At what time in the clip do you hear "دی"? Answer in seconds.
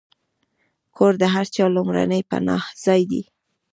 3.11-3.21